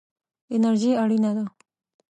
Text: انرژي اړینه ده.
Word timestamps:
انرژي 0.55 0.91
اړینه 1.01 1.31
ده. 1.37 1.45